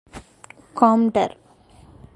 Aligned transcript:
Comdr. 0.79 1.37